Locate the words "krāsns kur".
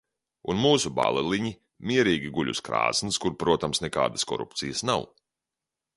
2.69-3.35